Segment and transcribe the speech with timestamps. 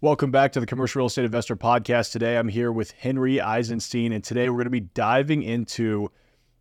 [0.00, 2.12] Welcome back to the Commercial Real Estate Investor Podcast.
[2.12, 6.12] Today I'm here with Henry Eisenstein, and today we're going to be diving into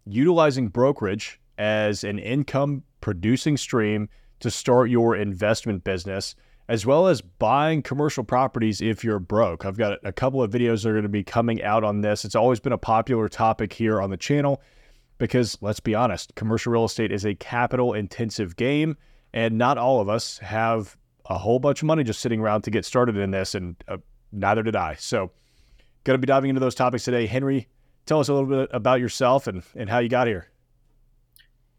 [0.07, 4.09] utilizing brokerage as an income producing stream
[4.39, 6.33] to start your investment business,
[6.67, 9.67] as well as buying commercial properties if you're broke.
[9.67, 12.25] I've got a couple of videos that are going to be coming out on this.
[12.25, 14.63] It's always been a popular topic here on the channel
[15.19, 18.97] because let's be honest, commercial real estate is a capital intensive game,
[19.31, 20.97] and not all of us have
[21.29, 23.97] a whole bunch of money just sitting around to get started in this, and uh,
[24.31, 24.95] neither did I.
[24.95, 25.31] So,
[26.03, 27.25] going to be diving into those topics today.
[27.25, 27.67] Henry,
[28.05, 30.49] tell us a little bit about yourself and, and how you got here.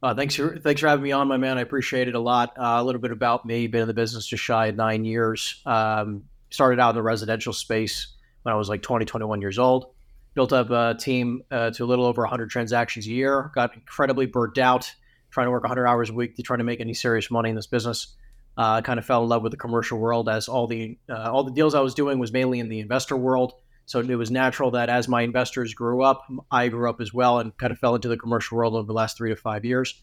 [0.03, 1.59] Uh, thanks for thanks for having me on, my man.
[1.59, 2.57] I appreciate it a lot.
[2.57, 5.61] Uh, a little bit about me: been in the business just shy of nine years.
[5.67, 9.93] Um, started out in the residential space when I was like 20, 21 years old.
[10.35, 13.51] Built up a team uh, to a little over 100 transactions a year.
[13.55, 14.93] Got incredibly burnt out
[15.31, 17.57] trying to work 100 hours a week to try to make any serious money in
[17.57, 18.17] this business
[18.59, 21.45] uh, kind of fell in love with the commercial world as all the uh, all
[21.45, 23.55] the deals I was doing was mainly in the investor world.
[23.87, 27.39] So it was natural that as my investors grew up, I grew up as well
[27.39, 29.95] and kind of fell into the commercial world over the last three to five years.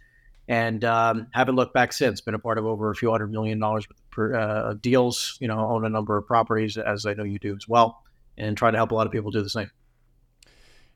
[0.48, 2.22] And um, haven't looked back since.
[2.22, 3.86] Been a part of over a few hundred million dollars
[4.18, 5.38] of uh, deals.
[5.42, 8.04] You know, own a number of properties, as I know you do as well,
[8.38, 9.70] and try to help a lot of people do the same.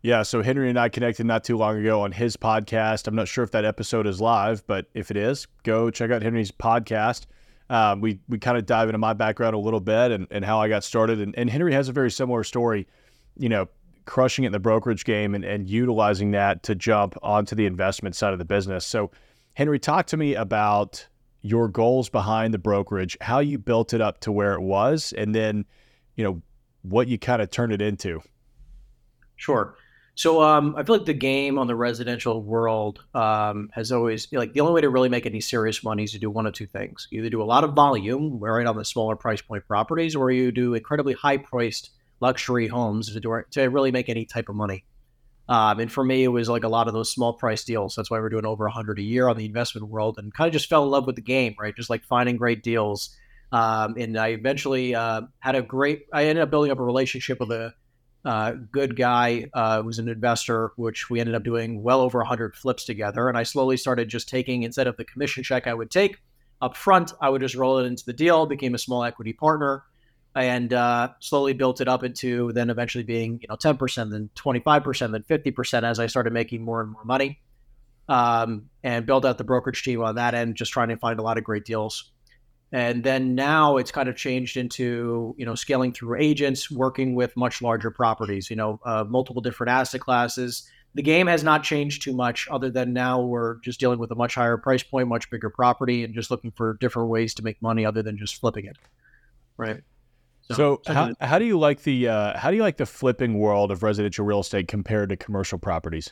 [0.02, 3.06] Yeah, so Henry and I connected not too long ago on his podcast.
[3.06, 6.22] I'm not sure if that episode is live, but if it is, go check out
[6.22, 7.26] Henry's podcast.
[7.70, 10.60] Um, we we kind of dive into my background a little bit and, and how
[10.60, 11.20] I got started.
[11.20, 12.88] And, and Henry has a very similar story,
[13.38, 13.68] you know,
[14.06, 18.16] crushing it in the brokerage game and, and utilizing that to jump onto the investment
[18.16, 18.86] side of the business.
[18.86, 19.12] So,
[19.54, 21.08] Henry, talk to me about
[21.42, 25.34] your goals behind the brokerage, how you built it up to where it was, and
[25.36, 25.64] then,
[26.16, 26.42] you know,
[26.82, 28.22] what you kind of turned it into.
[29.36, 29.76] Sure.
[30.20, 34.52] So um, I feel like the game on the residential world um, has always like
[34.52, 36.68] the only way to really make any serious money is to do one of two
[36.68, 40.30] things: either do a lot of volume, right on the smaller price point properties, or
[40.30, 44.58] you do incredibly high priced luxury homes to, do, to really make any type of
[44.58, 44.84] money.
[45.48, 47.96] Um, and for me, it was like a lot of those small price deals.
[47.96, 50.52] That's why we're doing over 100 a year on the investment world, and kind of
[50.52, 51.74] just fell in love with the game, right?
[51.74, 53.16] Just like finding great deals.
[53.54, 56.08] Um, and I eventually uh, had a great.
[56.12, 57.74] I ended up building up a relationship with a
[58.26, 62.56] uh, good guy uh, was an investor, which we ended up doing well over 100
[62.56, 63.30] flips together.
[63.30, 66.18] And I slowly started just taking, instead of the commission check I would take
[66.62, 69.84] up front, I would just roll it into the deal, became a small equity partner,
[70.36, 75.12] and uh, slowly built it up into then eventually being, you know, 10%, then 25%,
[75.12, 77.40] then 50% as I started making more and more money.
[78.10, 81.22] Um, and built out the brokerage team on that end, just trying to find a
[81.22, 82.12] lot of great deals
[82.72, 87.36] and then now it's kind of changed into you know scaling through agents working with
[87.36, 90.70] much larger properties you know uh, multiple different asset classes.
[90.96, 94.16] The game has not changed too much other than now we're just dealing with a
[94.16, 97.62] much higher price point much bigger property and just looking for different ways to make
[97.62, 98.78] money other than just flipping it.
[99.56, 99.82] Right.
[100.42, 103.38] So, so how, how do you like the uh, how do you like the flipping
[103.38, 106.12] world of residential real estate compared to commercial properties?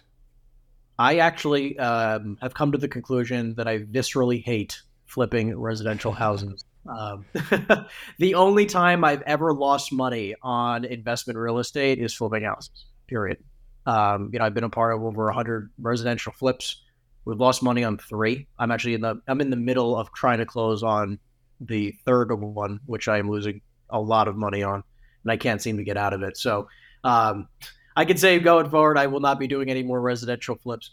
[1.00, 6.64] I actually um, have come to the conclusion that i viscerally hate flipping residential houses.
[6.88, 7.26] Um,
[8.20, 12.86] the only time I've ever lost money on investment real estate is flipping houses.
[13.08, 13.38] Period.
[13.86, 16.84] Um, you know, I've been a part of over 100 residential flips.
[17.26, 18.48] We've lost money on three.
[18.60, 21.20] I'm actually in the I'm in the middle of trying to close on
[21.60, 24.84] the third one, which I am losing a lot of money on,
[25.24, 26.38] and I can't seem to get out of it.
[26.38, 26.70] So
[27.04, 27.48] um,
[27.96, 30.92] I can say going forward, I will not be doing any more residential flips.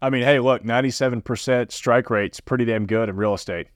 [0.00, 3.68] I mean, hey, look, 97% strike rate's pretty damn good in real estate.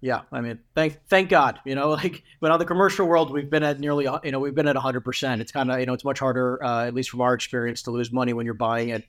[0.00, 3.48] Yeah, I mean, thank thank God, you know, like, but on the commercial world, we've
[3.48, 5.40] been at nearly, you know, we've been at 100%.
[5.40, 7.90] It's kind of, you know, it's much harder, uh, at least from our experience, to
[7.90, 9.04] lose money when you're buying it,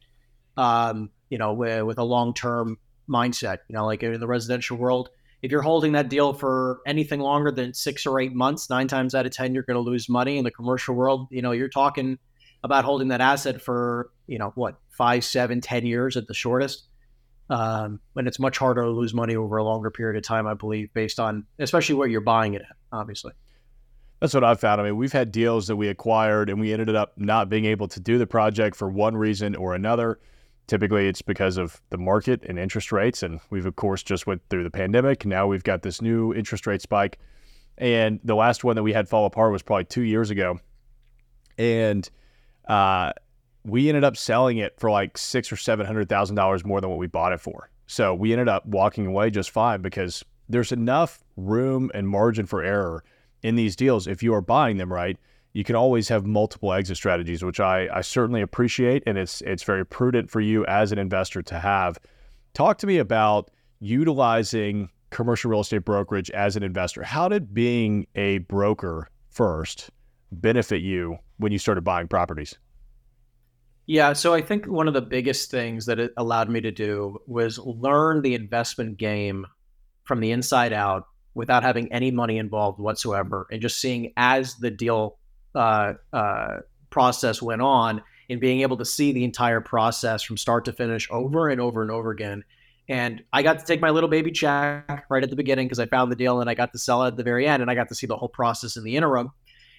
[0.56, 2.78] um, you know, with, with a long term
[3.10, 3.58] mindset.
[3.68, 5.10] You know, like in the residential world,
[5.42, 9.14] if you're holding that deal for anything longer than six or eight months, nine times
[9.14, 10.38] out of 10, you're going to lose money.
[10.38, 12.18] In the commercial world, you know, you're talking
[12.66, 16.86] about holding that asset for, you know, what, five, seven, ten years at the shortest.
[17.48, 20.56] Um, and it's much harder to lose money over a longer period of time, I
[20.56, 23.34] believe, based on especially where you're buying it at, obviously.
[24.20, 24.82] That's what I've found.
[24.82, 27.88] I mean, we've had deals that we acquired and we ended up not being able
[27.90, 30.20] to do the project for one reason or another.
[30.66, 33.22] Typically, it's because of the market and interest rates.
[33.22, 35.24] And we've, of course, just went through the pandemic.
[35.24, 37.20] Now we've got this new interest rate spike.
[37.78, 40.60] And the last one that we had fall apart was probably two years ago.
[41.60, 42.10] And
[42.68, 43.14] uh,
[43.64, 46.90] we ended up selling it for like six or seven hundred thousand dollars more than
[46.90, 47.70] what we bought it for.
[47.88, 52.64] So we ended up walking away just fine because there's enough room and margin for
[52.64, 53.04] error
[53.44, 55.18] in these deals if you are buying them right.
[55.54, 59.64] You can always have multiple exit strategies, which I, I certainly appreciate, and it's it's
[59.64, 61.98] very prudent for you as an investor to have.
[62.54, 67.04] Talk to me about utilizing commercial real estate brokerage as an investor.
[67.04, 69.92] How did being a broker first
[70.32, 72.56] benefit you when you started buying properties?
[73.88, 77.20] Yeah, so I think one of the biggest things that it allowed me to do
[77.28, 79.46] was learn the investment game
[80.06, 84.72] from the inside out without having any money involved whatsoever, and just seeing as the
[84.72, 85.18] deal
[85.54, 86.58] uh, uh,
[86.90, 91.08] process went on, and being able to see the entire process from start to finish
[91.12, 92.44] over and over and over again.
[92.88, 95.86] And I got to take my little baby check right at the beginning because I
[95.86, 97.76] found the deal, and I got to sell it at the very end, and I
[97.76, 99.32] got to see the whole process in the interim,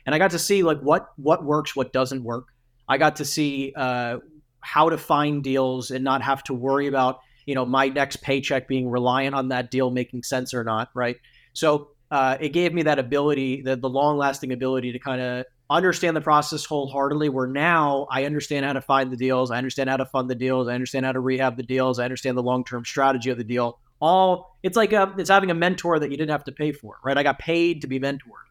[0.06, 2.46] and I got to see like what what works, what doesn't work
[2.88, 4.18] I got to see uh,
[4.60, 8.68] how to find deals and not have to worry about you know my next paycheck
[8.68, 11.16] being reliant on that deal making sense or not, right?
[11.52, 15.44] So uh, it gave me that ability, the, the long lasting ability to kind of
[15.68, 17.28] understand the process wholeheartedly.
[17.28, 20.34] Where now I understand how to find the deals, I understand how to fund the
[20.34, 23.38] deals, I understand how to rehab the deals, I understand the long term strategy of
[23.38, 23.78] the deal.
[24.00, 26.98] All it's like a, it's having a mentor that you didn't have to pay for,
[27.04, 27.16] right?
[27.16, 28.45] I got paid to be mentored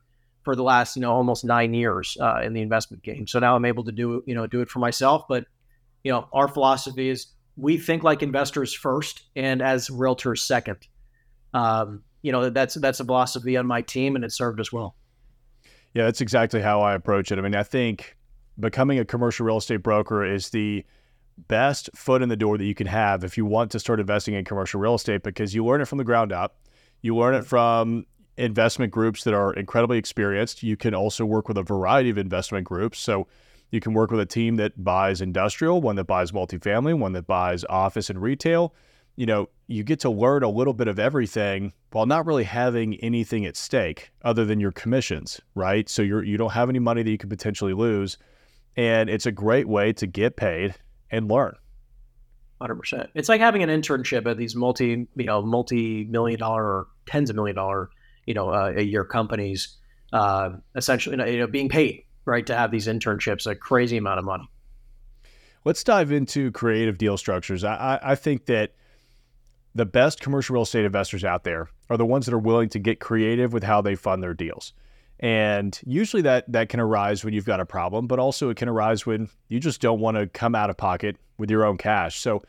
[0.46, 3.28] for the last you know almost nine years uh, in the investment game.
[3.28, 5.24] So now I'm able to do you know do it for myself.
[5.28, 5.46] But
[6.04, 7.28] you know our philosophy is
[7.58, 10.88] we think like investors first, and as realtors second.
[11.54, 14.96] Um, you know that's that's a philosophy on my team, and it served us well.
[15.94, 17.40] Yeah, that's exactly how I approach it.
[17.40, 18.18] I mean, I think
[18.60, 20.86] becoming a commercial real estate broker is the
[21.48, 24.34] best foot in the door that you can have if you want to start investing
[24.34, 26.58] in commercial real estate because you learn it from the ground up.
[27.02, 28.06] You learn it from
[28.38, 30.64] investment groups that are incredibly experienced.
[30.64, 33.00] You can also work with a variety of investment groups.
[33.00, 33.28] So
[33.72, 37.28] you can work with a team that buys industrial, one that buys multifamily, one that
[37.28, 38.74] buys office and retail.
[39.16, 42.96] You know, you get to learn a little bit of everything while not really having
[42.96, 45.88] anything at stake other than your commissions, right?
[45.88, 48.18] So you're you don't have any money that you could potentially lose.
[48.76, 50.76] And it's a great way to get paid
[51.10, 51.56] and learn.
[52.60, 53.10] Hundred percent.
[53.16, 57.36] It's like having an internship at these multi, you know, multi-million dollar or tens of
[57.36, 57.90] million dollar
[58.26, 59.78] you know uh, year companies
[60.14, 64.26] uh, essentially you know being paid right to have these internships a crazy amount of
[64.26, 64.50] money.
[65.64, 67.64] Let's dive into creative deal structures.
[67.64, 68.74] I, I think that
[69.74, 72.80] the best commercial real estate investors out there are the ones that are willing to
[72.80, 74.74] get creative with how they fund their deals.
[75.20, 78.68] And usually that that can arise when you've got a problem but also it can
[78.68, 82.20] arise when you just don't want to come out of pocket with your own cash.
[82.20, 82.44] So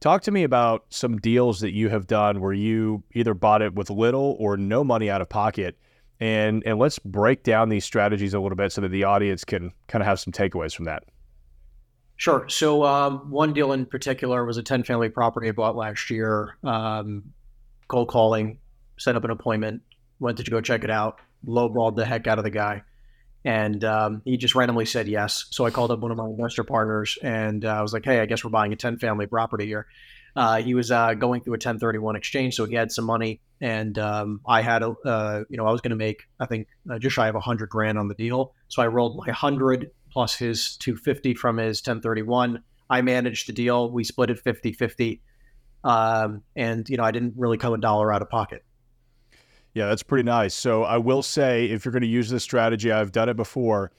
[0.00, 3.74] Talk to me about some deals that you have done where you either bought it
[3.74, 5.76] with little or no money out of pocket.
[6.20, 9.72] And, and let's break down these strategies a little bit so that the audience can
[9.88, 11.04] kind of have some takeaways from that.
[12.16, 12.48] Sure.
[12.48, 16.56] So um, one deal in particular was a 10 family property I bought last year.
[16.64, 17.32] Um,
[17.88, 18.58] cold calling,
[18.98, 19.82] set up an appointment,
[20.20, 22.82] went to go check it out, lowballed the heck out of the guy
[23.44, 25.46] and um, he just randomly said yes.
[25.50, 28.20] So I called up one of my investor partners, and uh, I was like, "Hey,
[28.20, 29.86] I guess we're buying a ten family property here."
[30.36, 33.98] Uh, he was uh, going through a 1031 exchange, so he had some money, and
[33.98, 36.98] um, I had a, uh, you know, I was going to make, I think, uh,
[36.98, 38.54] just shy of hundred grand on the deal.
[38.68, 42.62] So I rolled my hundred plus his 250 from his 1031.
[42.88, 43.90] I managed the deal.
[43.90, 45.20] We split it 50 50.
[45.84, 48.64] Um, and, you know, I didn't really come a dollar out of pocket.
[49.78, 50.56] Yeah, that's pretty nice.
[50.56, 53.92] So I will say, if you're going to use this strategy, I've done it before.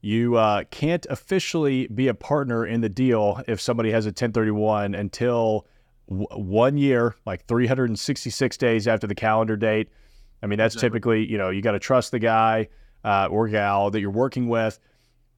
[0.00, 4.94] You uh, can't officially be a partner in the deal if somebody has a 1031
[4.94, 5.66] until
[6.08, 9.90] w- one year, like 366 days after the calendar date.
[10.42, 10.88] I mean, that's exactly.
[10.88, 12.68] typically, you know, you got to trust the guy
[13.04, 14.78] uh, or gal that you're working with.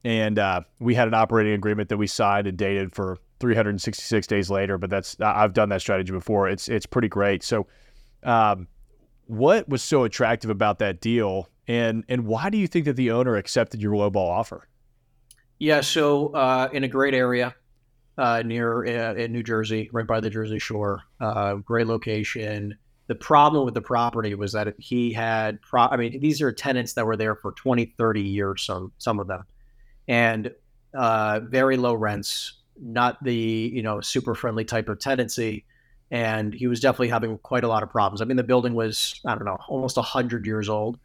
[0.04, 4.48] And uh, we had an operating agreement that we signed and dated for 366 days
[4.48, 4.78] later.
[4.78, 6.48] But that's I've done that strategy before.
[6.48, 7.42] It's it's pretty great.
[7.42, 7.66] So
[8.22, 8.68] um,
[9.26, 13.10] what was so attractive about that deal, and and why do you think that the
[13.10, 14.68] owner accepted your lowball offer?
[15.58, 17.54] Yeah, so uh, in a great area
[18.18, 22.76] uh, near uh, in New Jersey, right by the Jersey Shore, uh, great location.
[23.06, 26.94] The problem with the property was that he had, pro- I mean, these are tenants
[26.94, 29.44] that were there for 20, 30 years, some some of them,
[30.08, 30.50] and
[30.94, 35.64] uh, very low rents, not the you know super friendly type of tenancy
[36.12, 38.20] and he was definitely having quite a lot of problems.
[38.20, 40.98] I mean, the building was I don't know almost hundred years old,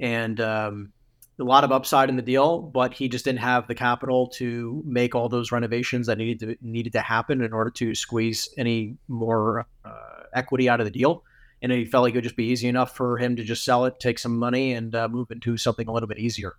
[0.00, 0.92] and um,
[1.38, 4.82] a lot of upside in the deal, but he just didn't have the capital to
[4.86, 8.96] make all those renovations that needed to needed to happen in order to squeeze any
[9.08, 11.24] more uh, equity out of the deal.
[11.60, 13.86] And he felt like it would just be easy enough for him to just sell
[13.86, 16.54] it, take some money, and uh, move into something a little bit easier.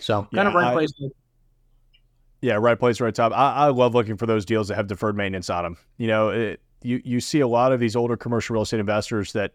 [0.00, 0.92] So kind yeah, of right I, place.
[2.42, 3.32] Yeah, right place, right time.
[3.32, 5.76] I, I love looking for those deals that have deferred maintenance on them.
[5.96, 9.32] You know, it, you you see a lot of these older commercial real estate investors
[9.32, 9.54] that,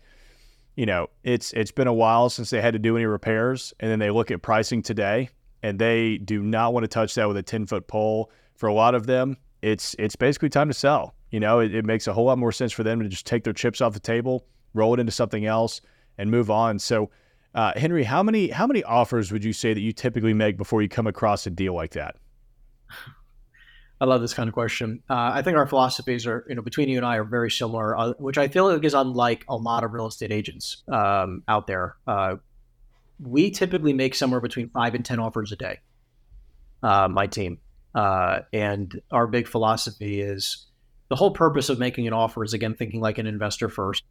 [0.76, 3.92] you know, it's it's been a while since they had to do any repairs, and
[3.92, 5.30] then they look at pricing today,
[5.62, 8.32] and they do not want to touch that with a ten foot pole.
[8.56, 11.14] For a lot of them, it's it's basically time to sell.
[11.30, 13.44] You know, it, it makes a whole lot more sense for them to just take
[13.44, 15.82] their chips off the table, roll it into something else,
[16.18, 16.80] and move on.
[16.80, 17.10] So.
[17.54, 20.82] Uh, Henry, how many how many offers would you say that you typically make before
[20.82, 22.16] you come across a deal like that?
[24.02, 25.04] I love this kind of question.
[25.08, 27.96] Uh, I think our philosophies are, you know, between you and I are very similar,
[27.96, 31.68] uh, which I feel like is unlike a lot of real estate agents um, out
[31.68, 31.98] there.
[32.08, 32.38] Uh,
[33.20, 35.80] we typically make somewhere between five and 10 offers a day,
[36.82, 37.60] uh, my team.
[37.94, 40.66] Uh, and our big philosophy is
[41.10, 44.04] the whole purpose of making an offer is, again, thinking like an investor first.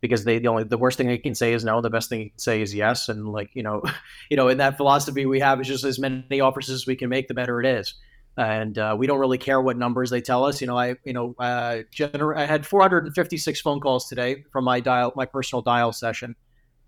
[0.00, 1.82] Because they the only the worst thing they can say is no.
[1.82, 3.10] The best thing you can say is yes.
[3.10, 3.82] And like you know,
[4.30, 7.10] you know, in that philosophy we have is just as many offers as we can
[7.10, 7.94] make, the better it is
[8.36, 10.60] and uh, we don't really care what numbers they tell us.
[10.60, 14.80] You know, I you know uh, gener- I had 456 phone calls today from my
[14.80, 16.36] dial my personal dial session.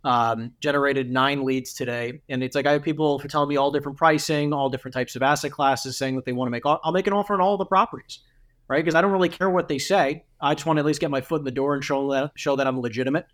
[0.05, 3.99] Um, generated nine leads today, and it's like I have people telling me all different
[3.99, 6.65] pricing, all different types of asset classes, saying that they want to make.
[6.67, 8.19] I'll make an offer on all the properties,
[8.67, 8.85] right?
[8.85, 10.25] Because I don't really care what they say.
[10.41, 12.33] I just want to at least get my foot in the door and show that
[12.35, 13.27] show that I'm legitimate.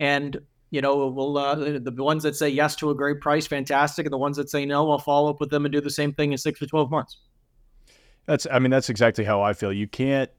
[0.00, 0.40] And
[0.70, 4.12] you know, we'll uh, the ones that say yes to a great price, fantastic, and
[4.12, 6.32] the ones that say no, I'll follow up with them and do the same thing
[6.32, 7.18] in six to twelve months.
[8.26, 9.72] That's I mean that's exactly how I feel.
[9.72, 10.30] You can't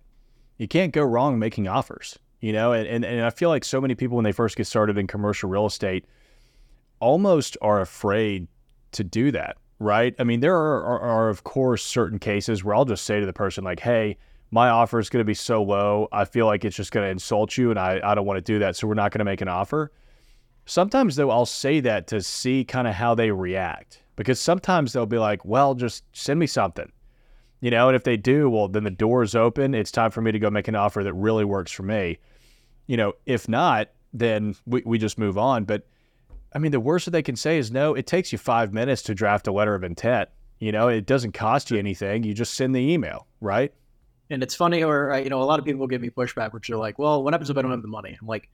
[0.58, 2.18] you can't go wrong making offers.
[2.42, 4.68] You know, and, and, and I feel like so many people when they first get
[4.68, 6.06] started in commercial real estate
[7.00, 8.48] almost are afraid
[8.92, 10.14] to do that, right?
[10.20, 13.26] I mean, there are, are, are of course certain cases where I'll just say to
[13.26, 14.18] the person like, "Hey,
[14.52, 17.10] my offer is going to be so low, I feel like it's just going to
[17.10, 19.26] insult you, and I, I don't want to do that, so we're not going to
[19.26, 19.92] make an offer."
[20.66, 25.06] Sometimes though, I'll say that to see kind of how they react because sometimes they'll
[25.06, 26.92] be like, "Well, just send me something."
[27.66, 29.74] You know, and if they do, well, then the door is open.
[29.74, 32.20] It's time for me to go make an offer that really works for me.
[32.86, 35.66] You know, if not, then we, we just move on.
[35.66, 35.88] But
[36.54, 39.02] I mean, the worst that they can say is no, it takes you five minutes
[39.02, 40.30] to draft a letter of intent.
[40.60, 42.22] You know, it doesn't cost you anything.
[42.22, 43.74] You just send the email, right?
[44.30, 46.70] And it's funny, or, uh, you know, a lot of people give me pushback, which
[46.70, 48.16] are like, well, what happens if I don't have the money?
[48.22, 48.48] I'm like,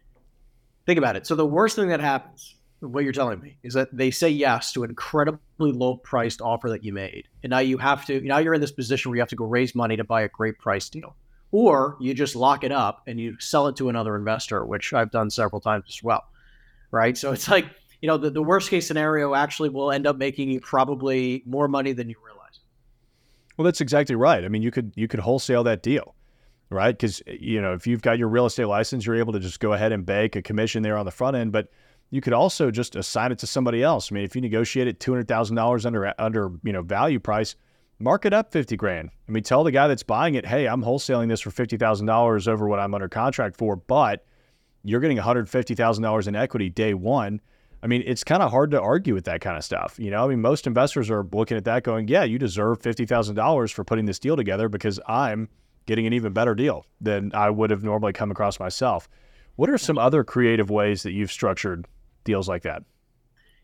[0.86, 1.28] think about it.
[1.28, 4.74] So the worst thing that happens what you're telling me is that they say yes
[4.74, 7.28] to an incredibly low priced offer that you made.
[7.44, 9.46] And now you have to, now you're in this position where you have to go
[9.46, 11.16] raise money to buy a great price deal.
[11.52, 15.12] Or you just lock it up and you sell it to another investor, which I've
[15.12, 16.24] done several times as well.
[16.92, 17.18] Right.
[17.18, 17.66] So it's like,
[18.02, 21.68] you know, the, the worst case scenario actually will end up making you probably more
[21.68, 22.60] money than you realize.
[23.58, 24.44] Well, that's exactly right.
[24.44, 26.16] I mean, you could you could wholesale that deal,
[26.70, 26.98] right?
[26.98, 29.74] Because you know, if you've got your real estate license, you're able to just go
[29.74, 31.52] ahead and bake a commission there on the front end.
[31.52, 31.70] But
[32.12, 34.12] you could also just assign it to somebody else.
[34.12, 37.20] I mean, if you negotiate it two hundred thousand dollars under under you know value
[37.20, 37.56] price,
[37.98, 39.10] mark it up fifty grand.
[39.28, 42.06] I mean, tell the guy that's buying it, hey, I'm wholesaling this for fifty thousand
[42.06, 44.26] dollars over what I'm under contract for, but
[44.84, 47.42] you're getting one hundred fifty thousand dollars in equity day one.
[47.84, 49.96] I mean, it's kind of hard to argue with that kind of stuff.
[49.98, 53.06] You know, I mean, most investors are looking at that going, yeah, you deserve fifty
[53.06, 55.48] thousand dollars for putting this deal together because I'm
[55.86, 59.08] getting an even better deal than I would have normally come across myself.
[59.56, 61.86] What are some other creative ways that you've structured
[62.24, 62.84] deals like that?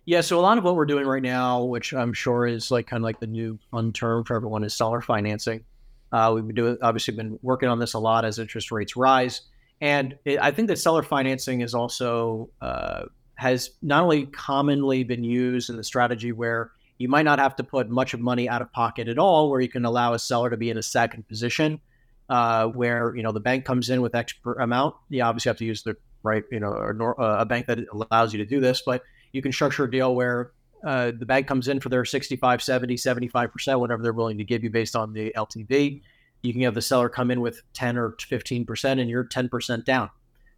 [0.07, 2.87] Yeah, so a lot of what we're doing right now, which I'm sure is like
[2.87, 5.65] kind of like the new fun term for everyone, is seller financing.
[6.13, 9.41] Uh, we've been doing obviously been working on this a lot as interest rates rise,
[9.81, 13.03] and it, I think that seller financing is also uh,
[13.35, 17.63] has not only commonly been used in the strategy where you might not have to
[17.65, 20.49] put much of money out of pocket at all, where you can allow a seller
[20.49, 21.81] to be in a second position,
[22.29, 24.95] uh, where you know the bank comes in with X amount.
[25.09, 26.43] You obviously have to use the right?
[26.51, 29.51] You know, or uh, a bank that allows you to do this, but you can
[29.51, 30.51] structure a deal where
[30.83, 34.63] uh, the bank comes in for their 65, 70, 75%, whatever they're willing to give
[34.63, 36.01] you based on the LTV.
[36.43, 40.09] You can have the seller come in with 10 or 15% and you're 10% down.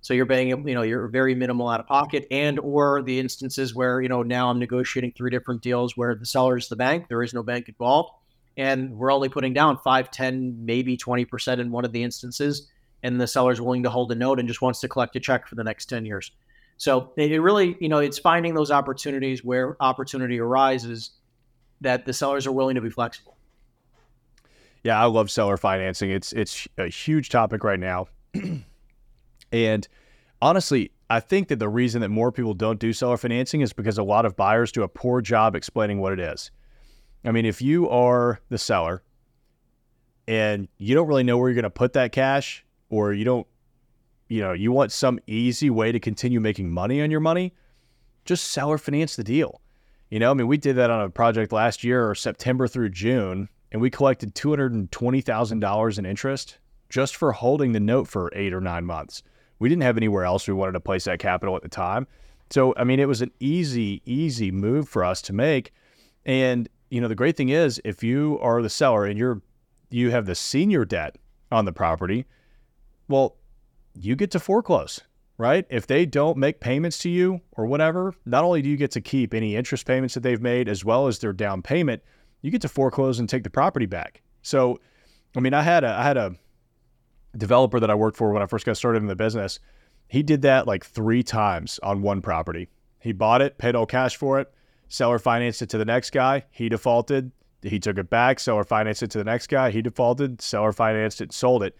[0.02, 3.76] So you're paying, you know, you're very minimal out of pocket and or the instances
[3.76, 7.08] where, you know, now I'm negotiating three different deals where the seller is the bank,
[7.10, 8.12] there is no bank involved.
[8.58, 12.68] And we're only putting down 5, 10, maybe 20% in one of the instances
[13.04, 15.48] and the seller's willing to hold a note and just wants to collect a check
[15.48, 16.32] for the next 10 years.
[16.78, 21.12] So it really, you know, it's finding those opportunities where opportunity arises
[21.82, 23.38] that the sellers are willing to be flexible.
[24.84, 26.10] Yeah, I love seller financing.
[26.10, 28.08] It's it's a huge topic right now.
[29.52, 29.88] and
[30.42, 33.98] honestly, I think that the reason that more people don't do seller financing is because
[33.98, 36.52] a lot of buyers do a poor job explaining what it is.
[37.26, 39.04] I mean, if you are the seller
[40.28, 43.48] and you don't really know where you're going to put that cash, or you don't,
[44.28, 47.54] you know, you want some easy way to continue making money on your money,
[48.26, 49.62] just seller finance the deal.
[50.10, 52.90] You know, I mean, we did that on a project last year or September through
[52.90, 53.50] June.
[53.72, 56.58] and we collected $220,000 in interest
[56.90, 59.22] just for holding the note for eight or nine months.
[59.60, 62.08] We didn't have anywhere else we wanted to place that capital at the time.
[62.50, 65.72] So, I mean, it was an easy, easy move for us to make.
[66.26, 69.42] And, you know, the great thing is if you are the seller and you're,
[69.92, 71.18] you have the senior debt
[71.52, 72.26] on the property,
[73.10, 73.36] well,
[73.94, 75.02] you get to foreclose,
[75.38, 75.66] right?
[75.70, 79.02] If they don't make payments to you or whatever, not only do you get to
[79.02, 82.02] keep any interest payments that they've made as well as their down payment,
[82.42, 84.22] you get to foreclose and take the property back.
[84.42, 84.80] So,
[85.36, 86.36] I mean, I had a I had a
[87.38, 89.60] developer that I worked for when I first got started in the business.
[90.08, 92.70] He did that like three times on one property.
[93.00, 94.52] He bought it, paid all cash for it.
[94.88, 96.46] Seller financed it to the next guy.
[96.50, 97.32] He defaulted.
[97.62, 98.40] He took it back.
[98.40, 99.70] Seller financed it to the next guy.
[99.70, 100.42] He defaulted.
[100.42, 101.78] Seller financed it, sold it.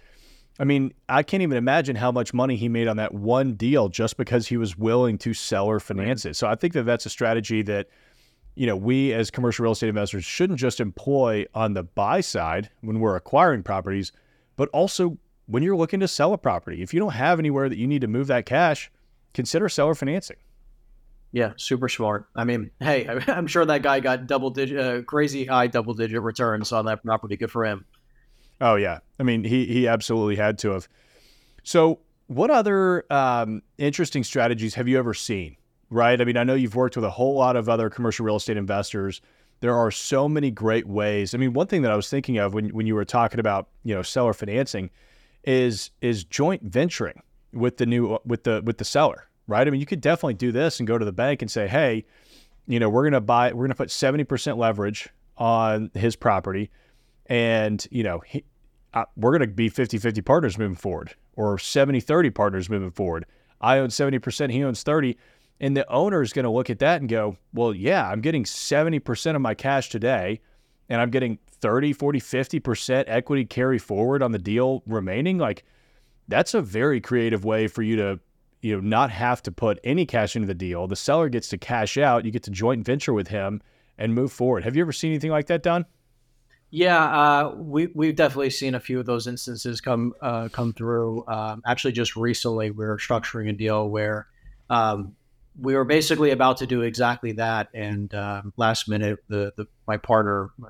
[0.60, 3.88] I mean, I can't even imagine how much money he made on that one deal
[3.88, 6.36] just because he was willing to sell or finance it.
[6.36, 7.88] So I think that that's a strategy that
[8.60, 12.70] you know, we as commercial real estate investors shouldn't just employ on the buy side
[12.82, 14.12] when we're acquiring properties,
[14.58, 16.82] but also when you're looking to sell a property.
[16.82, 18.92] If you don't have anywhere that you need to move that cash,
[19.34, 20.36] consider seller financing.
[21.32, 22.28] Yeah, super smart.
[22.36, 26.22] I mean, hey, I'm sure that guy got double digit, uh, crazy high double digit
[26.22, 27.38] returns on that property.
[27.38, 27.86] Good for him.
[28.62, 30.88] Oh yeah, I mean, he he absolutely had to have.
[31.64, 35.58] So, what other um, interesting strategies have you ever seen?
[35.90, 36.20] right?
[36.20, 38.58] I mean, I know you've worked with a whole lot of other commercial real estate
[38.58, 39.22] investors.
[39.62, 41.34] There are so many great ways.
[41.34, 43.68] I mean, one thing that I was thinking of when, when you were talking about,
[43.84, 44.90] you know, seller financing
[45.44, 47.22] is is joint venturing
[47.54, 49.68] with the new with the with the seller, right?
[49.68, 52.06] I mean, you could definitely do this and go to the bank and say, "Hey,
[52.68, 56.70] you know, we're to buy we're to put 70% leverage on his property
[57.30, 58.44] and, you know, he,
[58.94, 63.26] uh, we're going to be 50-50 partners moving forward or 70-30 partners moving forward.
[63.62, 65.16] I own 70%, he owns 30
[65.62, 68.46] and the owner is going to look at that and go, well, yeah, I'm getting
[68.46, 70.40] 70% of my cash today
[70.88, 75.38] and I'm getting 30, 40, 50% equity carry forward on the deal remaining.
[75.38, 75.66] Like
[76.28, 78.20] that's a very creative way for you to,
[78.62, 80.88] you know, not have to put any cash into the deal.
[80.88, 82.26] The seller gets to cash out.
[82.26, 83.62] You get to joint venture with him
[83.98, 84.64] and move forward.
[84.64, 85.86] Have you ever seen anything like that done?
[86.72, 91.26] Yeah, uh, we we've definitely seen a few of those instances come uh, come through.
[91.28, 94.28] Um, actually, just recently, we are structuring a deal where
[94.70, 95.16] um,
[95.60, 99.98] we were basically about to do exactly that, and um, last minute, the, the my
[99.98, 100.70] partner, uh,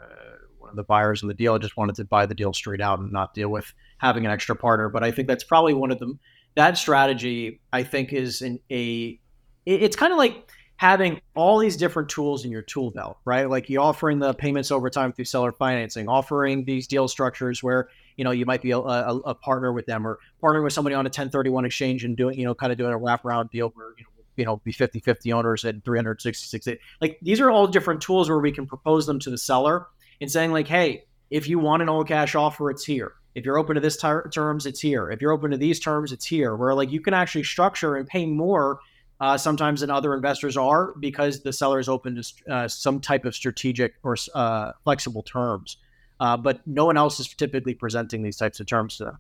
[0.58, 3.00] one of the buyers in the deal, just wanted to buy the deal straight out
[3.00, 4.88] and not deal with having an extra partner.
[4.88, 6.18] But I think that's probably one of them.
[6.56, 9.20] That strategy, I think, is in a.
[9.66, 13.50] It's kind of like having all these different tools in your tool belt, right?
[13.50, 17.90] Like you offering the payments over time through seller financing, offering these deal structures where
[18.16, 20.96] you know you might be a, a, a partner with them or partnering with somebody
[20.96, 23.90] on a 1031 exchange and doing you know kind of doing a wraparound deal where
[23.98, 28.00] you know you know be 50 50 owners at 366 like these are all different
[28.00, 29.88] tools where we can propose them to the seller
[30.22, 33.14] and saying like hey if you want an all cash offer it's here.
[33.36, 35.12] If you're open to this ter- terms it's here.
[35.12, 36.56] If you're open to these terms it's here.
[36.56, 38.80] Where like you can actually structure and pay more
[39.20, 43.26] uh, sometimes than other investors are because the seller is open to uh, some type
[43.26, 45.78] of strategic or uh, flexible terms
[46.20, 49.18] uh, but no one else is typically presenting these types of terms to them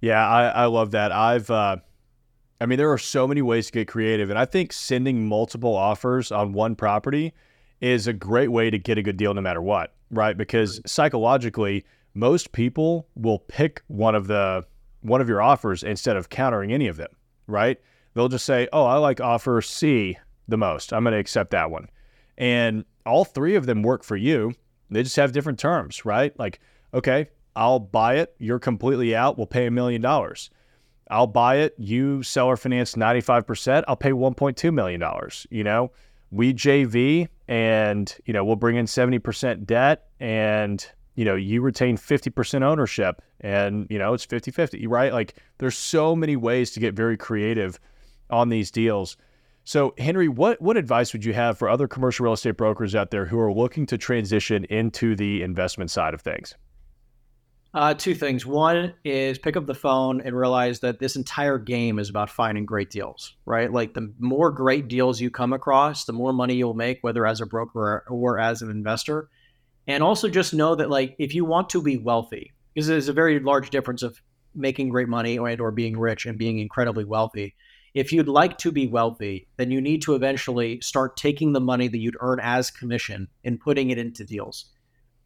[0.00, 1.76] yeah i, I love that i've uh,
[2.60, 4.30] I mean, there are so many ways to get creative.
[4.30, 7.34] And I think sending multiple offers on one property
[7.80, 10.36] is a great way to get a good deal no matter what, right?
[10.36, 14.64] Because psychologically, most people will pick one of the
[15.02, 17.10] one of your offers instead of countering any of them,
[17.46, 17.78] right?
[18.14, 20.92] They'll just say, "Oh, I like offer C the most.
[20.92, 21.88] I'm going to accept that one."
[22.38, 24.54] And all three of them work for you.
[24.90, 26.36] They just have different terms, right?
[26.38, 26.60] Like,
[26.92, 28.34] okay, I'll buy it.
[28.38, 29.36] You're completely out.
[29.36, 30.50] We'll pay a million dollars.
[31.10, 31.74] I'll buy it.
[31.78, 33.84] You seller finance 95%.
[33.86, 35.02] I'll pay $1.2 million.
[35.50, 35.92] You know,
[36.30, 41.96] we JV and, you know, we'll bring in 70% debt and, you know, you retain
[41.96, 45.12] 50% ownership and, you know, it's 50 50, right?
[45.12, 47.78] Like there's so many ways to get very creative
[48.30, 49.16] on these deals.
[49.64, 53.10] So, Henry, what, what advice would you have for other commercial real estate brokers out
[53.10, 56.54] there who are looking to transition into the investment side of things?
[57.72, 58.46] Uh, two things.
[58.46, 62.66] One is pick up the phone and realize that this entire game is about finding
[62.66, 63.72] great deals, right?
[63.72, 67.40] Like the more great deals you come across, the more money you'll make, whether as
[67.40, 69.28] a broker or, or as an investor.
[69.88, 73.12] And also just know that, like, if you want to be wealthy, because there's a
[73.12, 74.20] very large difference of
[74.54, 77.54] making great money or, or being rich and being incredibly wealthy.
[77.94, 81.88] If you'd like to be wealthy, then you need to eventually start taking the money
[81.88, 84.66] that you'd earn as commission and putting it into deals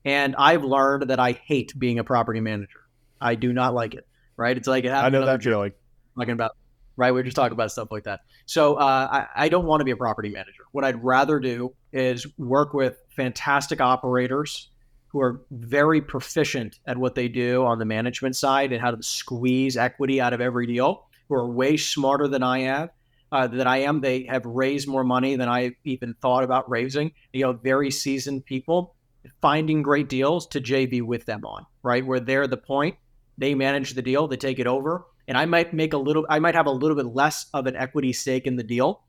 [0.04, 2.81] and I've learned that I hate being a property manager.
[3.20, 4.07] I do not like it.
[4.37, 4.57] Right?
[4.57, 5.72] It's like I know that feeling.
[6.16, 6.52] Talking about
[6.96, 7.12] right?
[7.12, 8.20] We are just talking about stuff like that.
[8.46, 10.64] So uh, I, I don't want to be a property manager.
[10.72, 14.70] What I'd rather do is work with fantastic operators
[15.09, 19.02] who are very proficient at what they do on the management side and how to
[19.02, 22.91] squeeze equity out of every deal, who are way smarter than I am.
[23.31, 24.01] Uh, that I am.
[24.01, 27.12] They have raised more money than I even thought about raising.
[27.31, 28.95] You know, very seasoned people
[29.41, 32.05] finding great deals to JV with them on, right?
[32.05, 32.97] Where they're the point,
[33.37, 36.38] they manage the deal, they take it over, and I might make a little, I
[36.38, 39.03] might have a little bit less of an equity stake in the deal,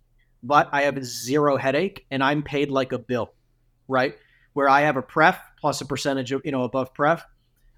[0.43, 3.33] but I have zero headache and I'm paid like a bill,
[3.87, 4.15] right?
[4.53, 7.23] Where I have a pref plus a percentage of, you know, above pref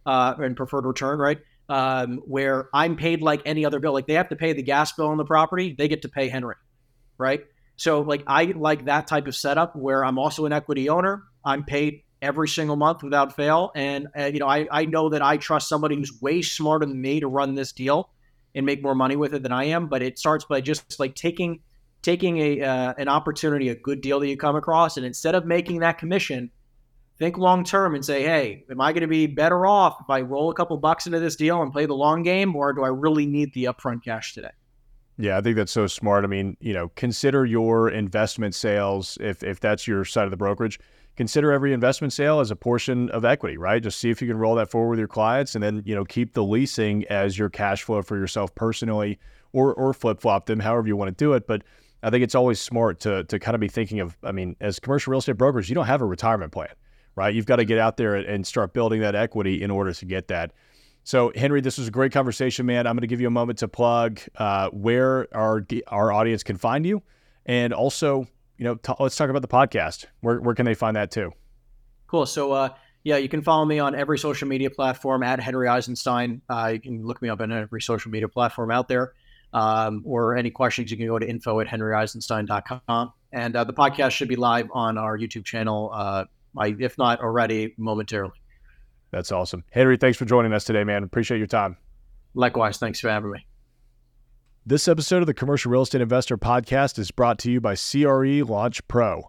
[0.05, 1.39] uh, and preferred return, right?
[1.71, 3.93] Um, where I'm paid like any other bill.
[3.93, 6.27] Like they have to pay the gas bill on the property, they get to pay
[6.27, 6.55] Henry,
[7.17, 7.45] right?
[7.77, 11.23] So like I like that type of setup where I'm also an equity owner.
[11.45, 15.21] I'm paid every single month without fail, and uh, you know I I know that
[15.21, 18.09] I trust somebody who's way smarter than me to run this deal
[18.53, 19.87] and make more money with it than I am.
[19.87, 21.61] But it starts by just like taking
[22.01, 25.45] taking a uh, an opportunity, a good deal that you come across, and instead of
[25.45, 26.51] making that commission
[27.21, 30.21] think long term and say, hey, am I going to be better off if I
[30.21, 32.87] roll a couple bucks into this deal and play the long game, or do I
[32.87, 34.49] really need the upfront cash today?
[35.17, 36.23] Yeah, I think that's so smart.
[36.23, 40.37] I mean, you know, consider your investment sales if if that's your side of the
[40.37, 40.79] brokerage.
[41.15, 43.83] Consider every investment sale as a portion of equity, right?
[43.83, 46.03] Just see if you can roll that forward with your clients, and then you know
[46.03, 49.19] keep the leasing as your cash flow for yourself personally,
[49.53, 51.45] or or flip flop them, however you want to do it.
[51.45, 51.61] But
[52.01, 54.17] I think it's always smart to to kind of be thinking of.
[54.23, 56.69] I mean, as commercial real estate brokers, you don't have a retirement plan
[57.15, 57.33] right?
[57.33, 60.27] You've got to get out there and start building that equity in order to get
[60.29, 60.51] that.
[61.03, 62.85] So, Henry, this was a great conversation, man.
[62.85, 66.57] I'm going to give you a moment to plug uh, where our our audience can
[66.57, 67.01] find you,
[67.45, 70.05] and also, you know, t- let's talk about the podcast.
[70.19, 71.31] Where where can they find that too?
[72.05, 72.27] Cool.
[72.27, 72.69] So, uh,
[73.03, 76.41] yeah, you can follow me on every social media platform at Henry Eisenstein.
[76.47, 79.13] Uh, you can look me up on every social media platform out there.
[79.53, 83.13] Um, or any questions, you can go to info at henryeisenstein.com.
[83.33, 85.89] And uh, the podcast should be live on our YouTube channel
[86.57, 88.33] if not already, momentarily.
[89.11, 89.63] That's awesome.
[89.71, 91.03] Henry, thanks for joining us today, man.
[91.03, 91.77] Appreciate your time.
[92.33, 92.77] Likewise.
[92.77, 93.45] Thanks for having me.
[94.65, 98.43] This episode of the Commercial Real Estate Investor Podcast is brought to you by CRE
[98.45, 99.23] Launch Pro.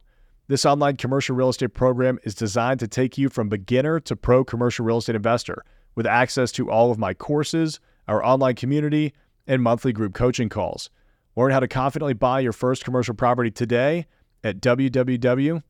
[0.46, 4.44] This online commercial real estate program is designed to take you from beginner to pro
[4.44, 9.14] commercial real estate investor with access to all of my courses, our online community,
[9.46, 10.90] and monthly group coaching calls.
[11.36, 14.06] Learn how to confidently buy your first commercial property today
[14.44, 15.62] at www.cre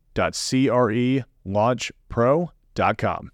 [1.47, 3.31] launchpro.com.